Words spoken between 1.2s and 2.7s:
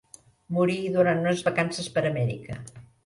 unes vacances per Amèrica.